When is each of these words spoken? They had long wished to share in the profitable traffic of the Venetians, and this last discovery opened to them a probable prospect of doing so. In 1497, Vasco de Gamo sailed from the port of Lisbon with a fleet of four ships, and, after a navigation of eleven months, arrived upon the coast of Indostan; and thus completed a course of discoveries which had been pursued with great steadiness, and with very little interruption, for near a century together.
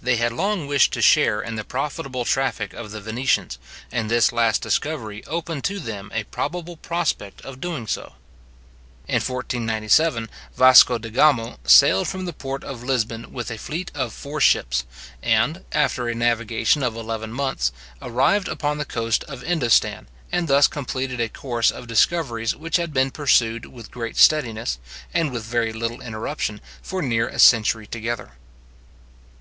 They 0.00 0.14
had 0.18 0.32
long 0.32 0.68
wished 0.68 0.92
to 0.92 1.02
share 1.02 1.42
in 1.42 1.56
the 1.56 1.64
profitable 1.64 2.24
traffic 2.24 2.72
of 2.74 2.92
the 2.92 3.00
Venetians, 3.00 3.58
and 3.90 4.08
this 4.08 4.30
last 4.30 4.62
discovery 4.62 5.24
opened 5.24 5.64
to 5.64 5.80
them 5.80 6.12
a 6.14 6.22
probable 6.22 6.76
prospect 6.76 7.40
of 7.40 7.60
doing 7.60 7.88
so. 7.88 8.14
In 9.08 9.14
1497, 9.16 10.30
Vasco 10.56 10.96
de 10.98 11.10
Gamo 11.10 11.58
sailed 11.64 12.06
from 12.06 12.24
the 12.24 12.32
port 12.32 12.62
of 12.62 12.84
Lisbon 12.84 13.32
with 13.32 13.50
a 13.50 13.58
fleet 13.58 13.90
of 13.96 14.12
four 14.12 14.40
ships, 14.40 14.84
and, 15.24 15.64
after 15.72 16.08
a 16.08 16.14
navigation 16.14 16.84
of 16.84 16.94
eleven 16.94 17.32
months, 17.32 17.72
arrived 18.00 18.46
upon 18.46 18.78
the 18.78 18.84
coast 18.84 19.24
of 19.24 19.42
Indostan; 19.42 20.06
and 20.30 20.46
thus 20.46 20.68
completed 20.68 21.20
a 21.20 21.28
course 21.28 21.72
of 21.72 21.88
discoveries 21.88 22.54
which 22.54 22.76
had 22.76 22.92
been 22.94 23.10
pursued 23.10 23.66
with 23.66 23.90
great 23.90 24.16
steadiness, 24.16 24.78
and 25.12 25.32
with 25.32 25.42
very 25.42 25.72
little 25.72 26.00
interruption, 26.00 26.60
for 26.80 27.02
near 27.02 27.26
a 27.26 27.40
century 27.40 27.88
together. 27.88 28.34